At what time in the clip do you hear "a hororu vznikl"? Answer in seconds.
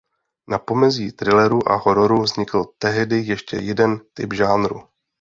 1.71-2.65